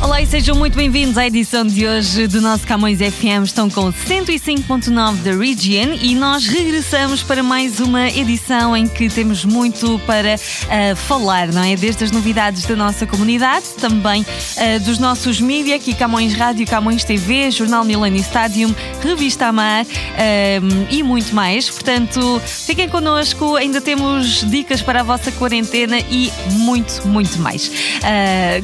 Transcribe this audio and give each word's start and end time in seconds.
Olá 0.00 0.22
e 0.22 0.26
sejam 0.26 0.54
muito 0.54 0.76
bem-vindos 0.76 1.18
à 1.18 1.26
edição 1.26 1.66
de 1.66 1.84
hoje 1.84 2.28
do 2.28 2.40
nosso 2.40 2.64
Camões 2.64 3.00
FM. 3.00 3.42
Estão 3.44 3.68
com 3.68 3.92
105.9 3.92 5.16
da 5.16 5.32
Region 5.32 5.98
e 6.00 6.14
nós 6.14 6.46
regressamos 6.46 7.24
para 7.24 7.42
mais 7.42 7.80
uma 7.80 8.08
edição 8.08 8.76
em 8.76 8.86
que 8.86 9.08
temos 9.08 9.44
muito 9.44 9.98
para 10.06 10.36
uh, 10.36 10.96
falar, 10.96 11.48
não 11.48 11.64
é? 11.64 11.74
Desde 11.74 12.04
as 12.04 12.12
novidades 12.12 12.64
da 12.64 12.76
nossa 12.76 13.06
comunidade, 13.06 13.66
também 13.80 14.22
uh, 14.22 14.80
dos 14.84 15.00
nossos 15.00 15.40
mídias, 15.40 15.80
aqui 15.80 15.92
Camões 15.92 16.32
Rádio, 16.32 16.64
Camões 16.64 17.02
TV, 17.02 17.50
Jornal 17.50 17.84
Millennium 17.84 18.22
Stadium, 18.22 18.74
Revista 19.02 19.46
Amar 19.46 19.84
uh, 19.84 20.86
e 20.90 21.02
muito 21.02 21.34
mais. 21.34 21.68
Portanto, 21.68 22.40
fiquem 22.46 22.88
connosco, 22.88 23.56
ainda 23.56 23.80
temos 23.80 24.48
dicas 24.48 24.80
para 24.80 25.00
a 25.00 25.02
vossa 25.02 25.32
quarentena 25.32 25.98
e 25.98 26.32
muito, 26.52 27.06
muito 27.08 27.36
mais. 27.40 27.70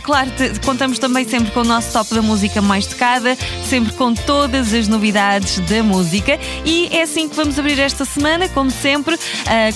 claro, 0.02 0.30
contamos 0.64 0.98
também 1.00 1.23
sempre 1.24 1.50
com 1.52 1.60
o 1.60 1.64
nosso 1.64 1.92
top 1.92 2.14
da 2.14 2.22
música 2.22 2.60
mais 2.60 2.86
tocada, 2.86 3.36
sempre 3.68 3.92
com 3.94 4.14
todas 4.14 4.72
as 4.72 4.88
novidades 4.88 5.58
da 5.60 5.82
música. 5.82 6.38
E 6.64 6.88
é 6.92 7.02
assim 7.02 7.28
que 7.28 7.36
vamos 7.36 7.58
abrir 7.58 7.78
esta 7.78 8.04
semana, 8.04 8.48
como 8.48 8.70
sempre, 8.70 9.14
uh, 9.14 9.18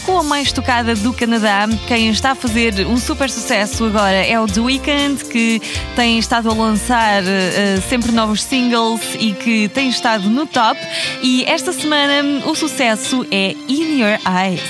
com 0.04 0.18
a 0.18 0.22
mais 0.22 0.52
tocada 0.52 0.94
do 0.94 1.12
Canadá. 1.12 1.66
Quem 1.86 2.10
está 2.10 2.32
a 2.32 2.34
fazer 2.34 2.86
um 2.86 2.96
super 2.96 3.30
sucesso 3.30 3.84
agora 3.84 4.26
é 4.26 4.38
o 4.38 4.46
The 4.46 4.60
Weeknd, 4.60 5.24
que 5.24 5.60
tem 5.96 6.18
estado 6.18 6.50
a 6.50 6.54
lançar 6.54 7.22
uh, 7.22 7.88
sempre 7.88 8.12
novos 8.12 8.42
singles 8.42 9.00
e 9.18 9.32
que 9.32 9.68
tem 9.68 9.88
estado 9.88 10.28
no 10.28 10.46
top. 10.46 10.78
E 11.22 11.44
esta 11.44 11.72
semana 11.72 12.46
o 12.46 12.54
sucesso 12.54 13.26
é 13.30 13.54
In 13.68 14.00
Your 14.00 14.18
Eyes. 14.26 14.62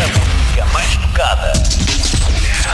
A 0.00 0.06
música 0.06 0.66
mais 0.72 0.96
tocada. 0.96 1.61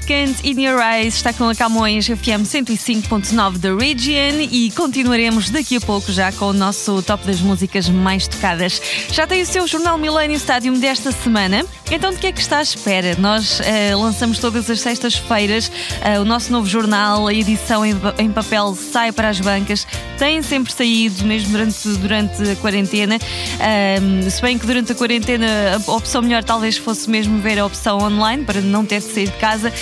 Weeknd, 0.00 0.40
In 0.44 0.60
Your 0.62 0.80
Eyes, 0.80 1.16
está 1.16 1.32
com 1.32 1.48
a 1.48 1.54
Camões 1.54 2.06
FM 2.06 2.44
105.9 2.44 3.58
da 3.58 3.74
Region 3.74 4.40
e 4.50 4.70
continuaremos 4.70 5.50
daqui 5.50 5.76
a 5.76 5.80
pouco 5.80 6.10
já 6.10 6.32
com 6.32 6.46
o 6.46 6.52
nosso 6.52 7.02
top 7.02 7.26
das 7.26 7.40
músicas 7.40 7.88
mais 7.88 8.26
tocadas. 8.26 8.80
Já 9.12 9.26
tem 9.26 9.42
o 9.42 9.46
seu 9.46 9.66
jornal 9.66 9.98
Millennium 9.98 10.36
Stadium 10.36 10.74
desta 10.74 11.12
semana, 11.12 11.64
então 11.90 12.12
de 12.12 12.18
que 12.18 12.28
é 12.28 12.32
que 12.32 12.40
está 12.40 12.58
à 12.58 12.62
espera? 12.62 13.14
Nós 13.18 13.60
eh, 13.60 13.94
lançamos 13.94 14.38
todas 14.38 14.70
as 14.70 14.80
sextas-feiras 14.80 15.70
eh, 16.02 16.18
o 16.18 16.24
nosso 16.24 16.50
novo 16.50 16.66
jornal, 16.66 17.26
a 17.26 17.34
edição 17.34 17.84
em, 17.84 17.94
em 18.18 18.30
papel 18.30 18.74
sai 18.74 19.12
para 19.12 19.28
as 19.28 19.38
bancas, 19.38 19.86
tem 20.18 20.40
sempre 20.42 20.72
saído, 20.72 21.24
mesmo 21.24 21.50
durante, 21.50 21.88
durante 21.98 22.50
a 22.50 22.56
quarentena. 22.56 23.18
Ahm, 23.60 24.28
se 24.28 24.40
bem 24.40 24.58
que 24.58 24.66
durante 24.66 24.92
a 24.92 24.94
quarentena 24.94 25.46
a 25.86 25.92
opção 25.92 26.22
melhor 26.22 26.44
talvez 26.44 26.76
fosse 26.76 27.08
mesmo 27.08 27.38
ver 27.40 27.58
a 27.58 27.66
opção 27.66 27.98
online 27.98 28.44
para 28.44 28.60
não 28.60 28.84
ter 28.84 29.00
de 29.00 29.12
sair 29.12 29.26
de 29.26 29.36
casa, 29.36 29.72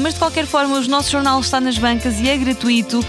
mas 0.00 0.14
de 0.14 0.20
qualquer 0.20 0.46
forma 0.46 0.78
o 0.78 0.88
nosso 0.88 1.10
jornal 1.10 1.38
está 1.40 1.60
nas 1.60 1.76
bancas 1.78 2.20
e 2.20 2.28
é 2.28 2.36
gratuito 2.36 3.04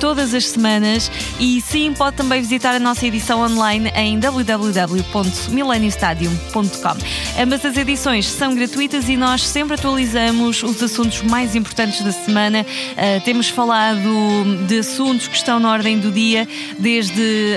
todas 0.00 0.34
as 0.34 0.48
semanas 0.48 1.10
e 1.38 1.60
sim 1.60 1.92
pode 1.92 2.16
também 2.16 2.40
visitar 2.40 2.74
a 2.74 2.78
nossa 2.78 3.06
edição 3.06 3.40
online 3.40 3.92
em 3.94 4.18
www.millenniumstadium.com. 4.18 6.96
Ambas 7.40 7.64
as 7.64 7.76
edições 7.76 8.26
são 8.26 8.54
gratuitas 8.54 9.08
e 9.08 9.16
nós 9.16 9.42
sempre 9.42 9.74
atualizamos 9.74 10.62
os 10.62 10.82
assuntos 10.82 11.22
mais 11.22 11.54
importantes 11.54 12.02
da 12.02 12.12
semana. 12.12 12.66
Ah, 12.96 13.20
temos 13.24 13.48
falado 13.48 14.64
de 14.66 14.78
assuntos 14.78 15.28
que 15.28 15.36
estão 15.36 15.58
na 15.58 15.72
ordem 15.72 15.98
do 15.98 16.10
dia, 16.10 16.46
desde 16.78 17.56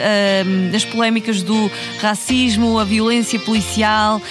as 0.76 0.86
polémicas 0.86 1.44
do 1.44 1.70
racismo, 2.00 2.80
a 2.80 2.84
violência 2.84 3.40
policial, 3.40 4.22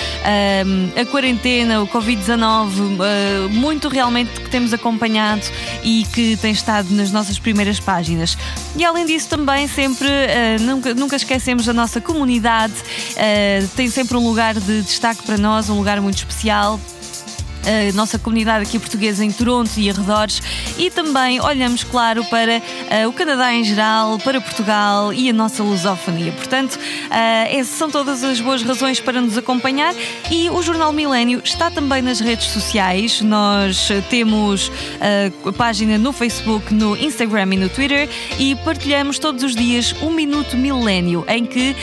a 1.00 1.04
quarentena, 1.06 1.82
o 1.82 1.88
Covid-19, 1.88 2.98
ah, 3.00 3.48
muito 3.56 3.88
realmente 3.88 4.40
que 4.40 4.48
temos 4.48 4.72
acompanhado 4.72 5.42
e 5.82 6.06
que 6.12 6.36
tem 6.36 6.52
estado 6.52 6.90
nas 6.90 7.10
nossas 7.10 7.38
primeiras 7.38 7.80
páginas. 7.80 8.36
E 8.76 8.84
além 8.84 9.06
disso, 9.06 9.28
também 9.28 9.66
sempre 9.66 10.08
ah, 10.08 10.60
nunca, 10.60 10.94
nunca 10.94 11.16
esquecemos 11.16 11.64
da 11.64 11.72
nossa 11.72 12.00
comunidade, 12.00 12.74
ah, 13.16 13.66
tem 13.74 13.88
sempre 13.88 14.16
um 14.16 14.26
lugar 14.26 14.54
de 14.54 14.82
destaque 14.82 15.22
para 15.22 15.38
nós, 15.38 15.68
um 15.68 15.76
lugar 15.76 16.00
muito 16.00 16.18
especial 16.18 16.80
a 17.66 17.92
nossa 17.92 18.18
comunidade 18.18 18.64
aqui 18.64 18.78
portuguesa 18.78 19.24
em 19.24 19.30
Toronto 19.30 19.70
e 19.76 19.90
arredores 19.90 20.40
e 20.78 20.90
também 20.90 21.40
olhamos, 21.40 21.82
claro, 21.82 22.24
para 22.24 22.62
ah, 22.90 23.08
o 23.08 23.12
Canadá 23.12 23.52
em 23.52 23.64
geral, 23.64 24.18
para 24.20 24.40
Portugal 24.40 25.12
e 25.12 25.28
a 25.30 25.32
nossa 25.32 25.62
lusofonia. 25.62 26.32
Portanto, 26.32 26.78
essas 27.50 27.76
são 27.76 27.90
todas 27.90 28.22
as 28.22 28.40
boas 28.40 28.62
razões 28.62 29.00
para 29.00 29.20
nos 29.20 29.36
acompanhar 29.36 29.94
e 30.30 30.48
o 30.50 30.62
Jornal 30.62 30.92
Milênio 30.92 31.40
está 31.44 31.70
também 31.70 32.02
nas 32.02 32.20
redes 32.20 32.46
sociais. 32.46 33.20
Nós 33.20 33.88
ah, 33.90 34.02
temos 34.08 34.70
ah, 35.00 35.48
a 35.48 35.52
página 35.52 35.98
no 35.98 36.12
Facebook, 36.12 36.72
no 36.72 36.96
Instagram 36.96 37.54
e 37.54 37.56
no 37.56 37.68
Twitter 37.68 38.08
e 38.38 38.54
partilhamos 38.56 39.18
todos 39.18 39.42
os 39.42 39.56
dias 39.56 39.94
um 40.02 40.10
Minuto 40.10 40.56
Milênio, 40.56 41.24
em 41.28 41.44
que 41.44 41.76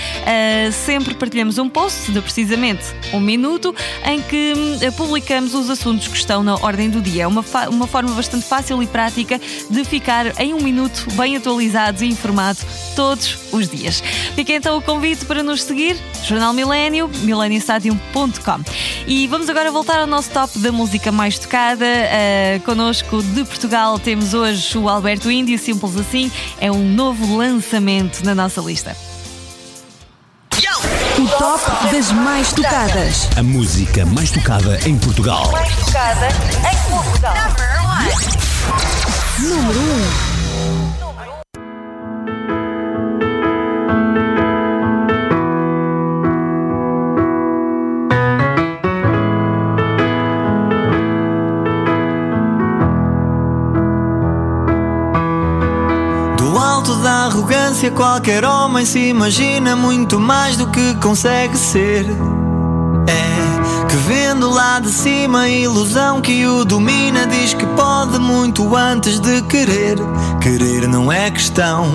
sempre 0.72 1.14
partilhamos 1.14 1.58
um 1.58 1.70
post 1.70 2.12
de 2.12 2.22
precisamente 2.22 2.84
um 3.14 3.20
minuto 3.20 3.76
em 4.06 4.22
que 4.22 4.54
hum, 4.56 4.92
publicamos 4.96 5.54
os 5.54 5.70
assuntos 5.74 6.08
que 6.08 6.16
estão 6.16 6.42
na 6.44 6.56
ordem 6.56 6.90
do 6.90 7.02
dia. 7.02 7.24
É 7.24 7.28
uma, 7.28 7.44
uma 7.70 7.88
forma 7.88 8.14
bastante 8.14 8.46
fácil 8.46 8.82
e 8.82 8.88
prática 8.88 9.40
de 9.70 9.84
ficar 9.84 10.40
em 10.40 10.54
um 10.54 10.62
minuto 10.62 11.08
bem 11.16 11.36
atualizado 11.36 12.04
e 12.04 12.08
informado 12.08 12.60
todos 12.96 13.38
os 13.52 13.68
dias. 13.68 14.02
Fica 14.36 14.54
então 14.54 14.78
o 14.78 14.82
convite 14.82 15.26
para 15.26 15.44
nos 15.44 15.64
seguir, 15.64 15.98
Jornal 16.24 16.54
Milênio, 16.54 17.10
mileniostadium.com. 17.22 18.62
E 19.08 19.28
vamos 19.28 19.50
agora 19.50 19.72
voltar 19.72 20.00
ao 20.00 20.08
nosso 20.08 20.30
top 20.32 20.60
da 20.60 20.72
música 20.72 21.12
mais 21.12 21.38
tocada. 21.38 21.86
Uh, 21.86 22.62
connosco 22.62 23.22
de 23.22 23.44
Portugal 23.44 24.00
temos 24.00 24.34
hoje 24.34 24.78
o 24.78 24.88
Alberto 24.88 25.30
Índio, 25.30 25.58
simples 25.58 25.98
assim, 25.98 26.32
é 26.60 26.72
um 26.72 26.88
novo 26.88 27.36
lançamento 27.36 28.24
na 28.24 28.34
nossa 28.34 28.62
lista. 28.62 29.13
Top 31.44 31.60
das 31.92 32.10
mais 32.14 32.54
tocadas. 32.54 33.28
A 33.36 33.44
música 33.44 34.06
mais 34.06 34.32
tocada 34.32 34.80
em 34.88 34.98
Portugal. 34.98 35.44
tocada 35.86 36.30
em 36.72 36.90
Portugal. 36.90 37.36
Número 39.42 39.80
1. 40.50 40.53
Arrogância, 57.34 57.90
qualquer 57.90 58.46
homem 58.46 58.86
se 58.86 59.10
imagina 59.10 59.76
muito 59.76 60.20
mais 60.20 60.56
do 60.56 60.68
que 60.68 60.94
consegue 60.96 61.58
ser. 61.58 62.06
É 63.08 63.88
que 63.88 63.96
vendo 63.96 64.52
lá 64.52 64.80
de 64.80 64.90
cima 64.90 65.42
a 65.42 65.50
ilusão 65.50 66.22
que 66.22 66.46
o 66.46 66.64
domina, 66.64 67.26
diz 67.26 67.56
que 67.56 67.66
pode 67.66 68.20
muito 68.20 68.76
antes 68.76 69.20
de 69.20 69.42
querer. 69.44 69.98
Querer 70.42 70.88
não 70.88 71.12
é 71.12 71.32
questão, 71.32 71.88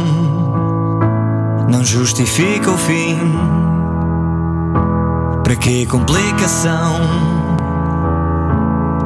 não 1.69 1.85
justifica 1.85 2.73
o 2.73 2.76
fim. 2.76 3.17
Para 5.44 5.55
que 5.55 5.87
complicação? 5.87 7.00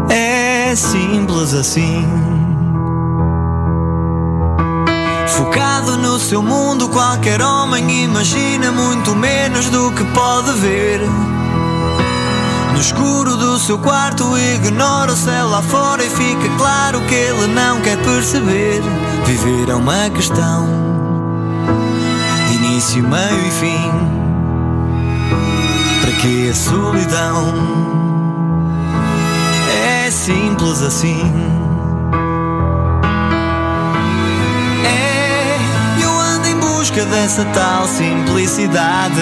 É 0.08 0.74
simples 0.74 1.52
assim. 1.52 2.51
Focado 5.36 5.96
no 5.96 6.18
seu 6.18 6.42
mundo, 6.42 6.90
qualquer 6.90 7.40
homem 7.40 8.04
imagina 8.04 8.70
muito 8.70 9.16
menos 9.16 9.70
do 9.70 9.90
que 9.92 10.04
pode 10.12 10.52
ver. 10.60 11.00
No 12.72 12.78
escuro 12.78 13.34
do 13.38 13.58
seu 13.58 13.78
quarto, 13.78 14.36
ignora 14.36 15.10
o 15.10 15.16
céu 15.16 15.48
lá 15.48 15.62
fora 15.62 16.04
e 16.04 16.10
fica 16.10 16.48
claro 16.58 17.00
que 17.06 17.14
ele 17.14 17.46
não 17.46 17.80
quer 17.80 17.96
perceber. 18.02 18.82
Viver 19.24 19.70
é 19.70 19.74
uma 19.74 20.10
questão 20.10 20.66
de 22.48 22.54
início, 22.54 23.02
meio 23.02 23.46
e 23.46 23.50
fim. 23.52 23.90
Para 26.02 26.12
que 26.12 26.50
a 26.50 26.54
solidão? 26.54 27.54
É 30.04 30.10
simples 30.10 30.82
assim. 30.82 31.51
Busca 36.92 37.04
dessa 37.06 37.44
tal 37.46 37.86
simplicidade. 37.86 39.20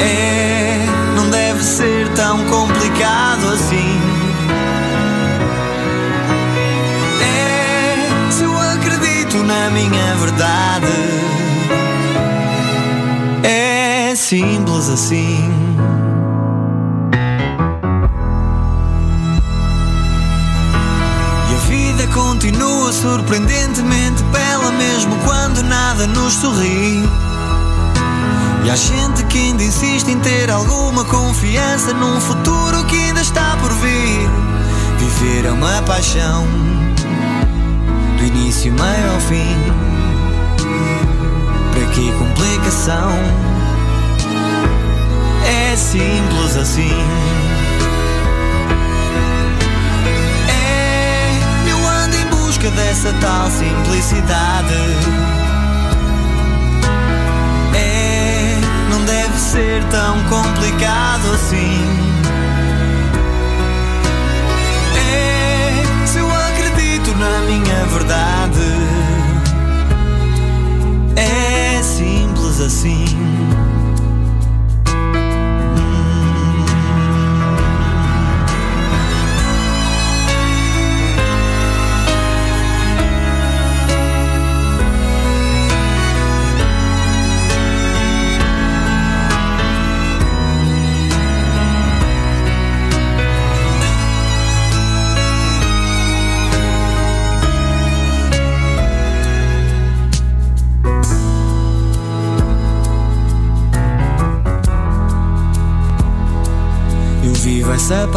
É, 0.00 0.86
não 1.16 1.30
deve 1.30 1.62
ser 1.62 2.08
tão 2.10 2.44
complicado 2.44 3.46
assim. 3.54 4.00
É, 7.22 8.30
se 8.30 8.44
eu 8.44 8.58
acredito 8.58 9.38
na 9.38 9.70
minha 9.70 10.14
verdade. 10.16 10.92
É 13.42 14.14
simples 14.14 14.88
assim. 14.90 15.50
Continua 22.44 22.92
surpreendentemente 22.92 24.22
bela, 24.24 24.70
mesmo 24.72 25.16
quando 25.24 25.62
nada 25.62 26.06
nos 26.06 26.34
sorri. 26.34 27.02
E 28.62 28.70
há 28.70 28.76
gente 28.76 29.24
que 29.24 29.38
ainda 29.38 29.62
insiste 29.64 30.08
em 30.08 30.20
ter 30.20 30.50
alguma 30.50 31.06
confiança 31.06 31.94
num 31.94 32.20
futuro 32.20 32.84
que 32.84 32.96
ainda 32.96 33.22
está 33.22 33.56
por 33.62 33.72
vir. 33.72 34.28
Viver 34.98 35.46
é 35.46 35.52
uma 35.52 35.80
paixão, 35.84 36.46
do 38.18 38.24
início, 38.24 38.70
meio 38.74 39.12
ao 39.14 39.20
fim. 39.20 39.56
Para 41.72 41.86
que 41.94 42.12
complicação? 42.12 43.10
É 45.46 45.74
simples 45.76 46.56
assim. 46.58 47.43
Busca 52.64 52.70
dessa 52.70 53.12
tal 53.20 53.50
simplicidade. 53.50 54.74
É, 57.74 58.58
não 58.90 59.04
deve 59.04 59.38
ser 59.38 59.84
tão 59.84 60.22
complicado 60.24 61.32
assim. 61.34 62.13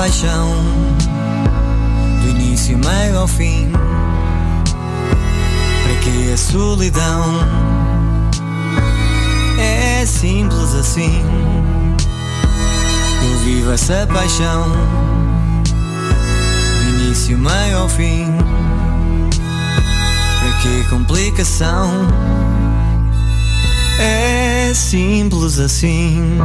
Paixão 0.07 0.53
do 2.21 2.29
início, 2.29 2.77
meio 2.77 3.19
ao 3.19 3.27
fim. 3.27 3.69
Para 5.83 5.95
que 6.01 6.31
a 6.31 6.37
solidão 6.37 7.25
é 9.59 10.05
simples 10.05 10.73
assim. 10.75 11.21
Eu 13.21 13.39
vivo 13.39 13.73
essa 13.73 14.07
paixão 14.13 14.71
do 15.65 16.89
início, 16.95 17.37
meio 17.37 17.77
ao 17.77 17.89
fim. 17.89 18.27
Para 20.39 20.53
que 20.61 20.89
complicação? 20.89 22.07
É 23.99 24.71
simples 24.73 25.59
assim. 25.59 26.37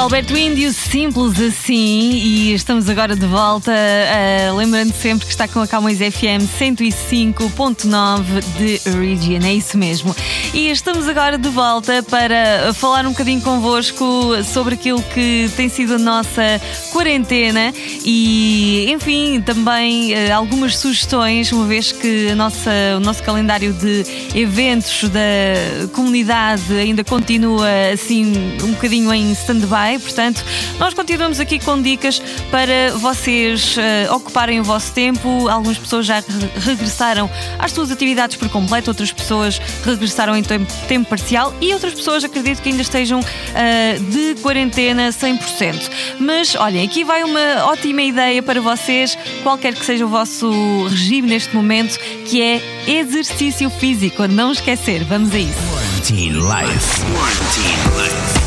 Alberto 0.00 0.34
Índio, 0.34 0.72
simples 0.72 1.38
assim, 1.38 2.12
e 2.12 2.54
estamos 2.54 2.88
agora 2.88 3.14
de 3.14 3.26
volta. 3.26 3.70
Uh, 3.70 4.56
lembrando 4.56 4.94
sempre 4.94 5.26
que 5.26 5.30
está 5.30 5.46
com 5.46 5.60
a 5.60 5.66
Camões 5.66 5.98
FM 5.98 6.48
105.9 6.58 8.24
de 8.56 8.80
Region, 8.98 9.46
é 9.46 9.52
isso 9.52 9.76
mesmo. 9.76 10.16
E 10.54 10.70
estamos 10.70 11.06
agora 11.06 11.36
de 11.36 11.50
volta 11.50 12.02
para 12.02 12.72
falar 12.72 13.04
um 13.04 13.10
bocadinho 13.10 13.42
convosco 13.42 14.42
sobre 14.42 14.74
aquilo 14.74 15.02
que 15.02 15.50
tem 15.54 15.68
sido 15.68 15.96
a 15.96 15.98
nossa 15.98 16.58
quarentena 16.92 17.70
e, 18.02 18.90
enfim, 18.90 19.42
também 19.42 20.14
uh, 20.14 20.34
algumas 20.34 20.78
sugestões, 20.78 21.52
uma 21.52 21.66
vez 21.66 21.92
que 21.92 22.30
a 22.30 22.34
nossa, 22.34 22.70
o 22.96 23.00
nosso 23.00 23.22
calendário 23.22 23.74
de 23.74 24.06
eventos 24.34 25.10
da 25.10 25.88
comunidade 25.92 26.72
ainda 26.72 27.04
continua 27.04 27.68
assim 27.92 28.32
um 28.62 28.72
bocadinho 28.72 29.12
em 29.12 29.30
stand-by 29.32 29.89
portanto, 29.98 30.44
nós 30.78 30.94
continuamos 30.94 31.40
aqui 31.40 31.58
com 31.58 31.80
dicas 31.80 32.20
para 32.50 32.96
vocês 32.96 33.76
uh, 33.76 34.14
ocuparem 34.14 34.60
o 34.60 34.64
vosso 34.64 34.92
tempo. 34.92 35.48
Algumas 35.48 35.78
pessoas 35.78 36.06
já 36.06 36.20
re 36.20 36.70
regressaram 36.70 37.30
às 37.58 37.72
suas 37.72 37.90
atividades 37.90 38.36
por 38.36 38.48
completo, 38.48 38.90
outras 38.90 39.12
pessoas 39.12 39.60
regressaram 39.84 40.36
em 40.36 40.42
tempo, 40.42 40.72
tempo 40.86 41.08
parcial 41.08 41.54
e 41.60 41.72
outras 41.72 41.94
pessoas 41.94 42.24
acredito 42.24 42.62
que 42.62 42.68
ainda 42.68 42.82
estejam 42.82 43.20
uh, 43.20 44.00
de 44.10 44.40
quarentena 44.40 45.10
100%. 45.10 45.90
Mas 46.18 46.54
olhem, 46.54 46.84
aqui 46.84 47.04
vai 47.04 47.22
uma 47.22 47.66
ótima 47.66 48.02
ideia 48.02 48.42
para 48.42 48.60
vocês, 48.60 49.16
qualquer 49.42 49.74
que 49.74 49.84
seja 49.84 50.04
o 50.04 50.08
vosso 50.08 50.50
regime 50.88 51.28
neste 51.28 51.54
momento, 51.54 51.98
que 52.26 52.42
é 52.42 52.60
exercício 52.86 53.70
físico. 53.70 54.26
Não 54.26 54.52
esquecer, 54.52 55.04
vamos 55.04 55.34
a 55.34 55.38
isso. 55.38 55.60
Quarantine 55.70 56.38
Life. 56.38 57.00
Quarantine 57.12 58.02
Life. 58.02 58.39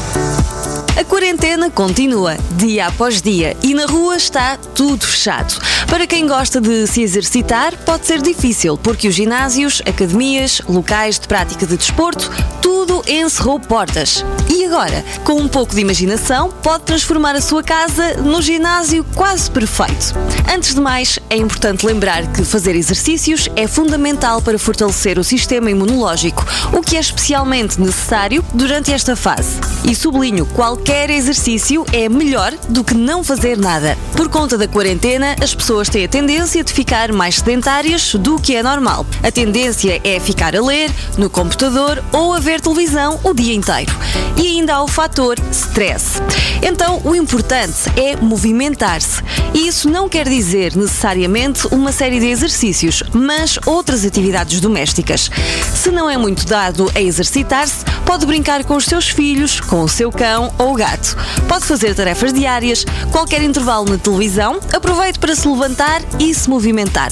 A 0.95 1.03
quarentena 1.03 1.71
continua, 1.71 2.38
dia 2.51 2.85
após 2.85 3.19
dia, 3.19 3.57
e 3.63 3.73
na 3.73 3.88
rua 3.88 4.15
está 4.15 4.57
tudo 4.75 5.03
fechado. 5.07 5.59
Para 5.88 6.05
quem 6.05 6.27
gosta 6.27 6.62
de 6.62 6.85
se 6.85 7.01
exercitar, 7.01 7.75
pode 7.77 8.05
ser 8.05 8.21
difícil, 8.21 8.77
porque 8.77 9.07
os 9.07 9.15
ginásios, 9.15 9.81
academias, 9.88 10.62
locais 10.69 11.17
de 11.17 11.27
prática 11.27 11.65
de 11.65 11.77
desporto, 11.77 12.29
tudo 12.62 13.03
encerrou 13.07 13.59
portas. 13.59 14.23
E 14.47 14.65
agora, 14.65 15.03
com 15.23 15.33
um 15.33 15.47
pouco 15.47 15.73
de 15.73 15.81
imaginação, 15.81 16.51
pode 16.62 16.83
transformar 16.83 17.35
a 17.35 17.41
sua 17.41 17.63
casa 17.63 18.17
no 18.17 18.39
ginásio 18.39 19.03
quase 19.15 19.50
perfeito. 19.50 20.13
Antes 20.53 20.75
de 20.75 20.81
mais, 20.81 21.17
é 21.27 21.38
importante 21.38 21.88
lembrar 21.88 22.31
que 22.33 22.45
fazer 22.45 22.75
exercícios 22.75 23.50
é 23.55 23.65
fundamental 23.65 24.43
para 24.43 24.59
fortalecer 24.59 25.17
o 25.17 25.23
sistema 25.23 25.71
imunológico, 25.71 26.45
o 26.71 26.81
que 26.81 26.97
é 26.97 27.00
especialmente 27.00 27.81
necessário 27.81 28.45
durante 28.53 28.93
esta 28.93 29.15
fase. 29.15 29.59
E 29.83 29.95
sublinho, 29.95 30.45
qualquer 30.45 30.82
exercício 31.09 31.85
é 31.93 32.09
melhor 32.09 32.53
do 32.67 32.83
que 32.83 32.93
não 32.93 33.23
fazer 33.23 33.57
nada. 33.57 33.97
Por 34.15 34.27
conta 34.29 34.57
da 34.57 34.67
quarentena, 34.67 35.35
as 35.41 35.55
pessoas 35.55 35.87
têm 35.87 36.05
a 36.05 36.07
tendência 36.07 36.63
de 36.63 36.73
ficar 36.73 37.11
mais 37.13 37.35
sedentárias 37.35 38.15
do 38.15 38.39
que 38.39 38.55
é 38.55 38.63
normal. 38.63 39.05
A 39.21 39.31
tendência 39.31 40.01
é 40.03 40.19
ficar 40.19 40.55
a 40.55 40.61
ler, 40.61 40.91
no 41.17 41.29
computador 41.29 42.03
ou 42.11 42.33
a 42.33 42.39
ver 42.39 42.59
televisão 42.59 43.19
o 43.23 43.33
dia 43.33 43.53
inteiro. 43.53 43.93
E 44.37 44.47
ainda 44.47 44.75
há 44.75 44.83
o 44.83 44.87
fator 44.87 45.37
stress. 45.51 46.21
Então, 46.61 47.01
o 47.03 47.15
importante 47.15 47.89
é 47.95 48.15
movimentar-se. 48.15 49.21
E 49.53 49.67
isso 49.67 49.89
não 49.89 50.09
quer 50.09 50.27
dizer 50.27 50.75
necessariamente 50.75 51.67
uma 51.71 51.91
série 51.91 52.19
de 52.19 52.27
exercícios, 52.27 53.03
mas 53.13 53.57
outras 53.65 54.03
atividades 54.03 54.59
domésticas. 54.59 55.29
Se 55.73 55.91
não 55.91 56.09
é 56.09 56.17
muito 56.17 56.45
dado 56.45 56.91
a 56.95 57.01
exercitar-se, 57.01 57.85
pode 58.05 58.25
brincar 58.25 58.63
com 58.63 58.75
os 58.75 58.85
seus 58.85 59.09
filhos, 59.09 59.59
com 59.59 59.83
o 59.83 59.89
seu 59.89 60.11
cão 60.11 60.51
ou 60.57 60.72
gato. 60.75 61.15
Pode 61.47 61.65
fazer 61.65 61.95
tarefas 61.95 62.33
diárias, 62.33 62.85
qualquer 63.11 63.41
intervalo 63.41 63.89
na 63.89 63.97
televisão, 63.97 64.59
aproveite 64.73 65.19
para 65.19 65.35
se 65.35 65.47
levantar 65.47 66.01
e 66.19 66.33
se 66.33 66.49
movimentar. 66.49 67.11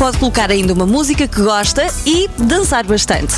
Pode 0.00 0.16
colocar 0.16 0.50
ainda 0.50 0.72
uma 0.72 0.86
música 0.86 1.28
que 1.28 1.42
gosta 1.42 1.86
e 2.06 2.26
dançar 2.38 2.86
bastante. 2.86 3.34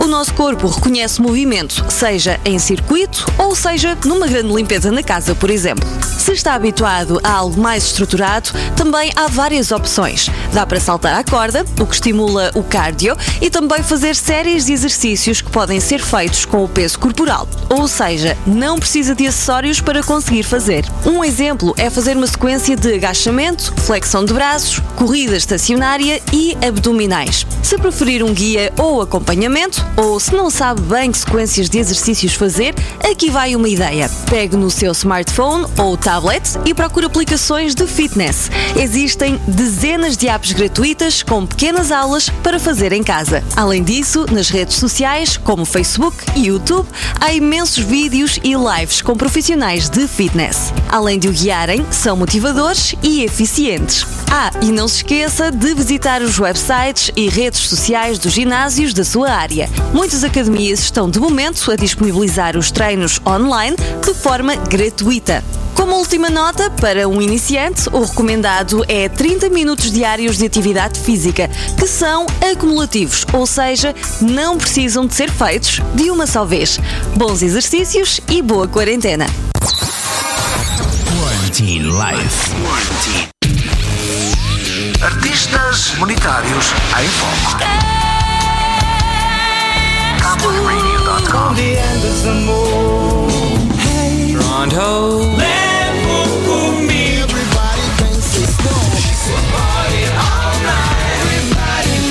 O 0.00 0.06
nosso 0.06 0.32
corpo 0.34 0.68
reconhece 0.68 1.20
movimento, 1.20 1.84
seja 1.90 2.38
em 2.44 2.56
circuito 2.56 3.26
ou 3.36 3.56
seja 3.56 3.98
numa 4.04 4.28
grande 4.28 4.54
limpeza 4.54 4.92
na 4.92 5.02
casa, 5.02 5.34
por 5.34 5.50
exemplo. 5.50 5.84
Se 6.16 6.30
está 6.30 6.54
habituado 6.54 7.20
a 7.24 7.32
algo 7.32 7.60
mais 7.60 7.86
estruturado, 7.86 8.50
também 8.76 9.10
há 9.16 9.26
várias 9.26 9.72
opções. 9.72 10.30
Dá 10.52 10.64
para 10.64 10.78
saltar 10.78 11.18
à 11.18 11.24
corda, 11.24 11.64
o 11.80 11.84
que 11.84 11.94
estimula 11.94 12.52
o 12.54 12.62
cardio, 12.62 13.16
e 13.42 13.50
também 13.50 13.82
fazer 13.82 14.14
séries 14.14 14.66
de 14.66 14.72
exercícios 14.72 15.42
que 15.42 15.50
podem 15.50 15.80
ser 15.80 16.00
feitos 16.00 16.44
com 16.44 16.64
o 16.64 16.68
peso 16.68 16.98
corporal. 16.98 17.48
Ou 17.68 17.88
seja, 17.88 18.38
não 18.46 18.78
precisa 18.78 19.14
de 19.14 19.26
acessórios 19.26 19.80
para 19.80 20.02
conseguir 20.02 20.44
fazer. 20.44 20.86
Um 21.04 21.24
exemplo 21.24 21.74
é 21.76 21.90
fazer 21.90 22.16
uma 22.16 22.26
sequência 22.26 22.76
de 22.76 22.94
agachamento, 22.94 23.74
flexão 23.82 24.24
de 24.24 24.32
braços, 24.32 24.80
corrida 24.96 25.36
estacionária 25.36 26.03
e 26.32 26.56
abdominais. 26.66 27.46
Se 27.62 27.78
preferir 27.78 28.22
um 28.22 28.32
guia 28.32 28.72
ou 28.78 29.00
acompanhamento, 29.00 29.84
ou 29.96 30.20
se 30.20 30.34
não 30.34 30.50
sabe 30.50 30.82
bem 30.82 31.10
que 31.10 31.18
sequências 31.18 31.68
de 31.68 31.78
exercícios 31.78 32.34
fazer, 32.34 32.74
aqui 33.10 33.30
vai 33.30 33.56
uma 33.56 33.68
ideia. 33.68 34.10
Pegue 34.28 34.56
no 34.56 34.70
seu 34.70 34.92
smartphone 34.92 35.66
ou 35.78 35.96
tablet 35.96 36.42
e 36.64 36.74
procure 36.74 37.06
aplicações 37.06 37.74
de 37.74 37.86
fitness. 37.86 38.50
Existem 38.76 39.40
dezenas 39.48 40.16
de 40.16 40.28
apps 40.28 40.52
gratuitas 40.52 41.22
com 41.22 41.46
pequenas 41.46 41.90
aulas 41.90 42.28
para 42.42 42.60
fazer 42.60 42.92
em 42.92 43.02
casa. 43.02 43.42
Além 43.56 43.82
disso, 43.82 44.26
nas 44.30 44.50
redes 44.50 44.76
sociais, 44.76 45.36
como 45.36 45.64
Facebook 45.64 46.16
e 46.36 46.46
YouTube, 46.46 46.86
há 47.20 47.32
imensos 47.32 47.82
vídeos 47.82 48.38
e 48.42 48.54
lives 48.54 49.00
com 49.00 49.16
profissionais 49.16 49.88
de 49.88 50.06
fitness. 50.06 50.72
Além 50.88 51.18
de 51.18 51.28
o 51.28 51.32
guiarem, 51.32 51.84
são 51.90 52.16
motivadores 52.16 52.94
e 53.02 53.22
eficientes. 53.22 54.06
Ah, 54.36 54.50
e 54.60 54.72
não 54.72 54.88
se 54.88 54.96
esqueça 54.96 55.48
de 55.52 55.74
visitar 55.74 56.20
os 56.20 56.40
websites 56.40 57.08
e 57.14 57.28
redes 57.28 57.60
sociais 57.68 58.18
dos 58.18 58.32
ginásios 58.32 58.92
da 58.92 59.04
sua 59.04 59.30
área. 59.30 59.70
Muitas 59.92 60.24
academias 60.24 60.80
estão 60.80 61.08
de 61.08 61.20
momento 61.20 61.70
a 61.70 61.76
disponibilizar 61.76 62.56
os 62.56 62.72
treinos 62.72 63.20
online 63.24 63.76
de 64.04 64.12
forma 64.12 64.56
gratuita. 64.56 65.44
Como 65.72 65.94
última 65.94 66.28
nota, 66.30 66.68
para 66.68 67.08
um 67.08 67.22
iniciante, 67.22 67.88
o 67.92 68.02
recomendado 68.02 68.84
é 68.88 69.08
30 69.08 69.50
minutos 69.50 69.92
diários 69.92 70.36
de 70.36 70.46
atividade 70.46 70.98
física, 70.98 71.48
que 71.78 71.86
são 71.86 72.26
acumulativos, 72.50 73.24
ou 73.32 73.46
seja, 73.46 73.94
não 74.20 74.58
precisam 74.58 75.06
de 75.06 75.14
ser 75.14 75.30
feitos 75.30 75.80
de 75.94 76.10
uma 76.10 76.26
só 76.26 76.44
vez. 76.44 76.80
Bons 77.14 77.40
exercícios 77.40 78.20
e 78.28 78.42
boa 78.42 78.66
quarentena. 78.66 79.26
Quarantine 81.20 81.84
Life. 81.84 83.33
Artistas 85.04 85.94
monetários 85.98 86.72
em 87.00 87.08
foco. 87.08 87.58
CamõesRadio.com 90.20 91.54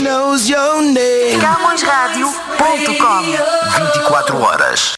knows 0.02 0.50
your 0.50 0.82
name. 0.82 1.40
CamõesRádio.com 1.40 3.22
24 3.94 4.42
horas. 4.42 4.94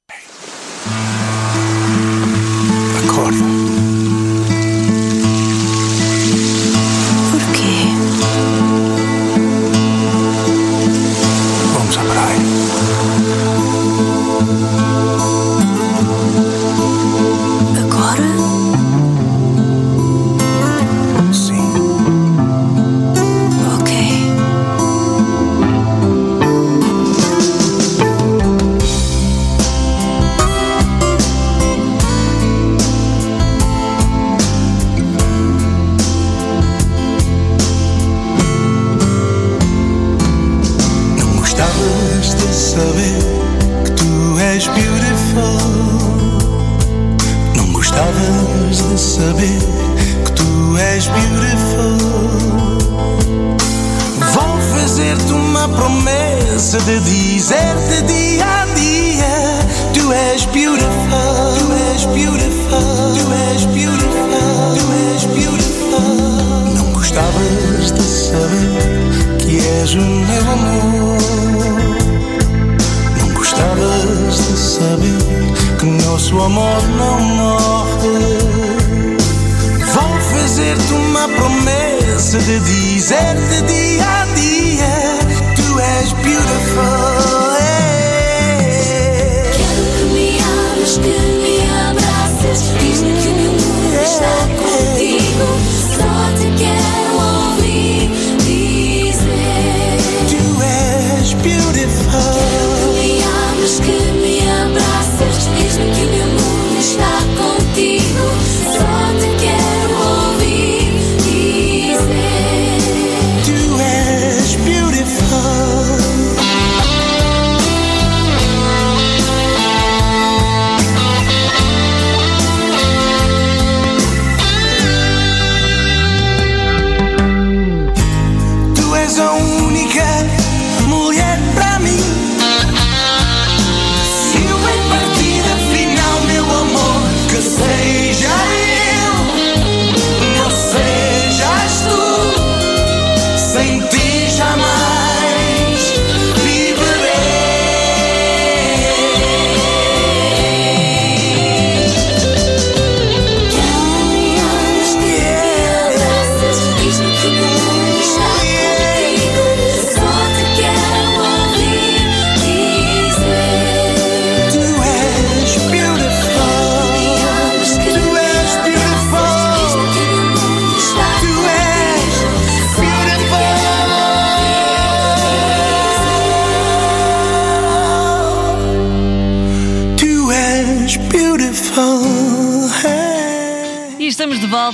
Still 90.95 91.34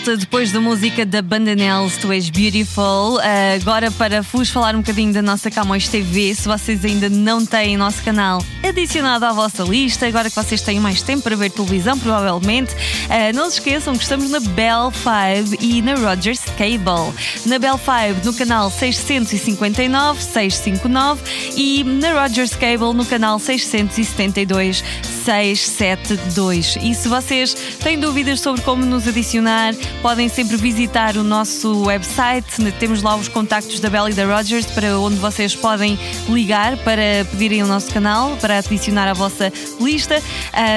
depois 0.03 0.51
da 0.51 0.59
música 0.59 1.05
da 1.05 1.21
Banda 1.21 1.55
Nels, 1.55 1.95
Tu 1.97 2.11
És 2.11 2.29
Beautiful. 2.29 3.19
Ah, 3.19 3.53
agora 3.61 3.91
para 3.91 4.21
vos 4.21 4.49
falar 4.49 4.73
um 4.75 4.79
bocadinho 4.79 5.13
da 5.13 5.21
nossa 5.21 5.51
Camões 5.51 5.87
TV, 5.87 6.33
se 6.33 6.47
vocês 6.47 6.83
ainda 6.83 7.07
não 7.07 7.45
têm 7.45 7.77
nosso 7.77 8.01
canal 8.03 8.43
adicionado 8.67 9.25
à 9.25 9.31
vossa 9.31 9.63
lista, 9.63 10.07
agora 10.07 10.29
que 10.29 10.35
vocês 10.35 10.61
têm 10.61 10.79
mais 10.79 11.01
tempo 11.01 11.23
para 11.23 11.35
ver 11.35 11.51
televisão, 11.51 11.99
provavelmente, 11.99 12.75
ah, 13.09 13.31
não 13.33 13.49
se 13.49 13.59
esqueçam 13.59 13.95
que 13.95 14.01
estamos 14.01 14.31
na 14.31 14.39
Bell 14.39 14.91
5 14.91 15.63
e 15.63 15.81
na 15.81 15.93
Rogers 15.93 16.41
Cable. 16.57 17.13
Na 17.45 17.59
Bell 17.59 17.77
5 17.77 18.25
no 18.25 18.33
canal 18.33 18.71
659, 18.71 20.21
659 20.21 21.21
e 21.55 21.83
na 21.83 22.21
Rogers 22.21 22.55
Cable 22.55 22.93
no 22.95 23.05
canal 23.05 23.37
672. 23.37 24.83
672. 25.23 26.77
E 26.81 26.93
se 26.95 27.07
vocês 27.07 27.53
têm 27.53 27.99
dúvidas 27.99 28.39
sobre 28.39 28.61
como 28.61 28.85
nos 28.85 29.07
adicionar, 29.07 29.73
podem 30.01 30.27
sempre 30.27 30.57
visitar 30.57 31.15
o 31.15 31.23
nosso 31.23 31.85
website. 31.85 32.71
Temos 32.79 33.01
lá 33.03 33.15
os 33.15 33.27
contactos 33.27 33.79
da 33.79 33.89
Bell 33.89 34.09
e 34.09 34.13
da 34.13 34.25
Rogers 34.25 34.65
para 34.65 34.99
onde 34.99 35.17
vocês 35.17 35.55
podem 35.55 35.97
ligar 36.27 36.77
para 36.77 37.25
pedirem 37.31 37.61
o 37.63 37.67
nosso 37.67 37.91
canal, 37.91 38.35
para 38.37 38.57
adicionar 38.57 39.07
a 39.07 39.13
vossa 39.13 39.51
lista. 39.79 40.21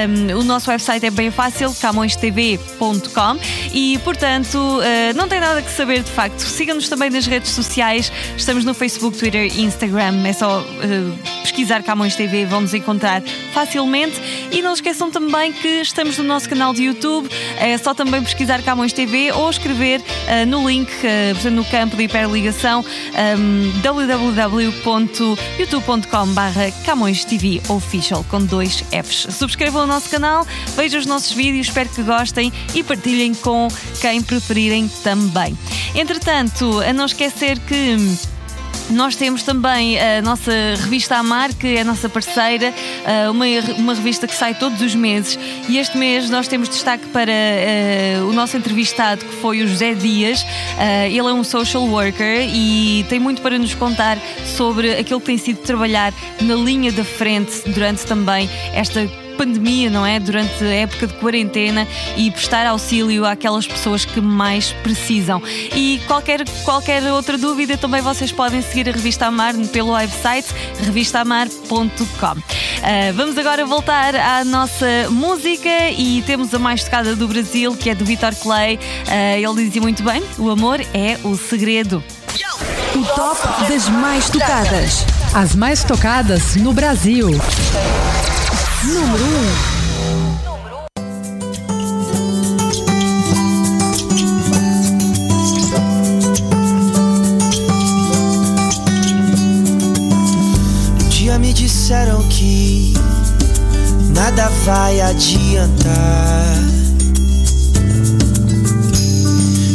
Um, 0.07 0.39
o 0.39 0.43
nosso 0.43 0.69
website 0.69 1.05
é 1.05 1.09
bem 1.11 1.31
fácil, 1.31 1.73
camõestv.com 1.81 3.39
e, 3.73 3.97
portanto, 4.03 4.57
uh, 4.57 5.15
não 5.15 5.27
tem 5.27 5.39
nada 5.39 5.61
que 5.61 5.71
saber 5.71 6.03
de 6.03 6.11
facto. 6.11 6.39
Sigam-nos 6.39 6.87
também 6.87 7.09
nas 7.09 7.25
redes 7.25 7.51
sociais. 7.51 8.11
Estamos 8.37 8.63
no 8.63 8.73
Facebook, 8.73 9.17
Twitter 9.17 9.51
e 9.55 9.63
Instagram. 9.63 10.25
É 10.25 10.33
só 10.33 10.61
uh, 10.61 11.41
pesquisar 11.41 11.83
Camões 11.83 12.15
TV, 12.15 12.45
vão 12.45 12.61
nos 12.61 12.73
encontrar 12.73 13.21
facilmente. 13.53 14.19
E 14.51 14.61
não 14.61 14.73
esqueçam 14.73 15.09
também 15.11 15.51
que 15.51 15.81
estamos 15.81 16.17
no 16.17 16.23
nosso 16.23 16.47
canal 16.49 16.73
de 16.73 16.83
YouTube. 16.83 17.29
É 17.57 17.77
só 17.77 17.93
também 17.93 18.23
pesquisar 18.23 18.63
Camões 18.63 18.93
TV 18.93 19.31
ou 19.31 19.49
escrever 19.49 20.01
uh, 20.01 20.45
no 20.47 20.67
link, 20.67 20.89
uh, 20.91 21.51
no 21.51 21.63
campo 21.65 21.95
de 21.95 22.03
hiperligação, 22.03 22.83
um, 23.37 23.71
www.youtube.com/barra 23.81 26.71
Camões 26.85 27.25
TV 27.25 27.61
Official 27.69 28.25
com 28.29 28.43
dois 28.43 28.83
Fs. 28.91 29.35
Subscrevam 29.35 29.83
o 29.83 29.87
nosso 29.87 30.09
canal, 30.09 30.45
vejam 30.75 30.99
os 30.99 31.05
nossos 31.05 31.31
vídeos, 31.31 31.67
espero 31.67 31.89
que 31.89 32.01
gostem 32.03 32.51
e 32.73 32.83
partilhem 32.83 33.33
com 33.33 33.67
quem 34.01 34.21
preferirem 34.21 34.89
também. 35.03 35.57
Entretanto, 35.93 36.81
a 36.81 36.93
não 36.93 37.05
esquecer 37.05 37.59
que. 37.59 38.34
Nós 38.89 39.15
temos 39.15 39.41
também 39.41 39.99
a 39.99 40.21
nossa 40.21 40.51
revista 40.77 41.15
Amar, 41.15 41.53
que 41.53 41.75
é 41.75 41.81
a 41.81 41.83
nossa 41.83 42.07
parceira, 42.07 42.73
eh, 43.05 43.29
uma, 43.29 43.45
uma 43.77 43.93
revista 43.95 44.27
que 44.27 44.35
sai 44.35 44.53
todos 44.53 44.79
os 44.81 44.93
meses. 44.93 45.39
E 45.67 45.77
este 45.77 45.97
mês 45.97 46.29
nós 46.29 46.47
temos 46.47 46.69
destaque 46.69 47.07
para 47.07 47.31
eh, 47.31 48.19
o 48.21 48.31
nosso 48.31 48.55
entrevistado, 48.55 49.25
que 49.25 49.35
foi 49.37 49.63
o 49.63 49.67
José 49.67 49.95
Dias. 49.95 50.45
Eh, 50.79 51.09
ele 51.09 51.27
é 51.27 51.33
um 51.33 51.43
social 51.43 51.83
worker 51.83 52.47
e 52.47 53.03
tem 53.09 53.19
muito 53.19 53.41
para 53.41 53.57
nos 53.57 53.73
contar 53.73 54.17
sobre 54.55 54.93
aquilo 54.93 55.19
que 55.19 55.25
tem 55.25 55.37
sido 55.37 55.57
trabalhar 55.61 56.13
na 56.41 56.55
linha 56.55 56.91
da 56.91 57.03
frente 57.03 57.67
durante 57.67 58.05
também 58.05 58.47
esta 58.71 59.24
pandemia, 59.35 59.89
não 59.89 60.05
é? 60.05 60.19
Durante 60.19 60.63
a 60.63 60.67
época 60.67 61.07
de 61.07 61.13
quarentena 61.15 61.87
e 62.15 62.31
prestar 62.31 62.65
auxílio 62.65 63.25
àquelas 63.25 63.67
pessoas 63.67 64.05
que 64.05 64.21
mais 64.21 64.71
precisam. 64.83 65.41
E 65.75 66.01
qualquer, 66.07 66.43
qualquer 66.63 67.03
outra 67.11 67.37
dúvida 67.37 67.77
também 67.77 68.01
vocês 68.01 68.31
podem 68.31 68.61
seguir 68.61 68.89
a 68.89 68.91
Revista 68.91 69.27
Amar 69.27 69.53
pelo 69.71 69.91
website 69.91 70.47
revistaamar.com. 70.83 72.41
Ah, 72.83 73.11
vamos 73.13 73.37
agora 73.37 73.65
voltar 73.65 74.15
à 74.15 74.43
nossa 74.43 75.09
música 75.09 75.89
e 75.91 76.21
temos 76.23 76.53
a 76.53 76.59
mais 76.59 76.83
tocada 76.83 77.15
do 77.15 77.27
Brasil, 77.27 77.75
que 77.75 77.89
é 77.89 77.95
do 77.95 78.05
Vitor 78.05 78.33
Clay. 78.35 78.79
Ah, 79.07 79.37
ele 79.37 79.65
dizia 79.65 79.81
muito 79.81 80.03
bem: 80.03 80.23
o 80.37 80.49
amor 80.49 80.79
é 80.93 81.17
o 81.23 81.35
segredo. 81.35 82.03
O 82.95 83.03
top 83.03 83.67
das 83.67 83.89
mais 83.89 84.29
tocadas. 84.29 85.05
As 85.33 85.53
mais 85.55 85.83
tocadas 85.83 86.55
no 86.55 86.73
Brasil. 86.73 87.29
Número 88.87 89.25
1. 89.25 89.27
Um 89.27 89.65
disseram 101.85 102.21
que 102.29 102.93
nada 104.13 104.49
vai 104.65 105.01
adiantar. 105.01 106.55